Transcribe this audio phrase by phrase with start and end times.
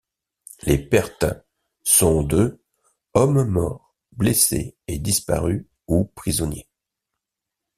[0.63, 1.25] Les pertes
[1.83, 2.59] sont de
[3.13, 6.67] hommes morts, blessés et disparus ou prisonniers.